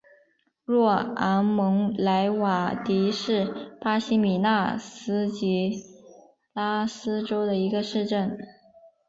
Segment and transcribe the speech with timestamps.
[0.65, 5.83] 若昂蒙莱瓦迪是巴西米纳斯吉
[6.53, 8.35] 拉斯州的一个市镇。